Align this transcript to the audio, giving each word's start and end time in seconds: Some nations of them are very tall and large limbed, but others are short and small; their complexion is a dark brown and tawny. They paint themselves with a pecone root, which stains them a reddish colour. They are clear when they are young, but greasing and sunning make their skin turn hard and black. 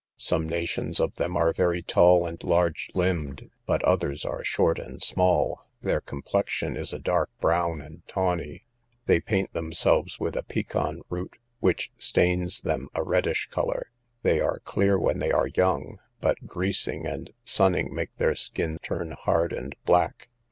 Some 0.17 0.49
nations 0.49 0.99
of 0.99 1.13
them 1.17 1.37
are 1.37 1.53
very 1.53 1.83
tall 1.83 2.25
and 2.25 2.43
large 2.43 2.89
limbed, 2.95 3.51
but 3.67 3.83
others 3.83 4.25
are 4.25 4.43
short 4.43 4.79
and 4.79 4.99
small; 4.99 5.67
their 5.83 6.01
complexion 6.01 6.75
is 6.75 6.91
a 6.91 6.97
dark 6.97 7.29
brown 7.39 7.81
and 7.81 8.01
tawny. 8.07 8.65
They 9.05 9.19
paint 9.19 9.53
themselves 9.53 10.19
with 10.19 10.35
a 10.35 10.41
pecone 10.41 11.01
root, 11.11 11.37
which 11.59 11.91
stains 11.99 12.61
them 12.61 12.89
a 12.95 13.03
reddish 13.03 13.49
colour. 13.51 13.91
They 14.23 14.39
are 14.41 14.61
clear 14.61 14.97
when 14.97 15.19
they 15.19 15.31
are 15.31 15.49
young, 15.49 15.99
but 16.19 16.47
greasing 16.47 17.05
and 17.05 17.29
sunning 17.43 17.93
make 17.93 18.15
their 18.17 18.33
skin 18.33 18.79
turn 18.81 19.11
hard 19.11 19.53
and 19.53 19.75
black. 19.85 20.29